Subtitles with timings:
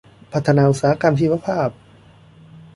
[0.31, 1.69] พัฒนาอุตสาหกรรมฐานชีวภาพ